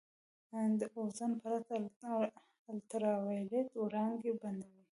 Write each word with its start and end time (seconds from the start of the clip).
د 0.79 0.81
اوزون 0.97 1.31
پرت 1.41 1.67
الټراوایلټ 2.71 3.67
وړانګې 3.81 4.31
بندوي. 4.41 4.83